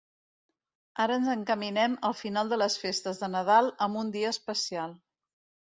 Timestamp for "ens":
1.21-1.29